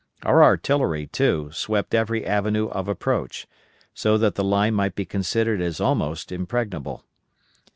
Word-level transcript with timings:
Our 0.23 0.43
artillery, 0.43 1.05
too, 1.05 1.51
swept 1.51 1.93
every 1.93 2.25
avenue 2.25 2.69
of 2.69 2.87
approach, 2.87 3.45
so 3.93 4.17
that 4.17 4.33
the 4.33 4.43
line 4.43 4.73
might 4.73 4.95
be 4.95 5.05
considered 5.05 5.61
as 5.61 5.79
almost 5.79 6.31
impregnable. 6.31 7.05